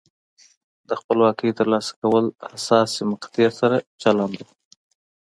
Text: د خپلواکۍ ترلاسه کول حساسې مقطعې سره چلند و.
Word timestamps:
د 0.87 0.89
خپلواکۍ 0.99 1.51
ترلاسه 1.59 1.91
کول 2.01 2.25
حساسې 2.51 3.01
مقطعې 3.11 3.49
سره 3.59 3.77
چلند 4.01 4.33
و. 4.45 4.49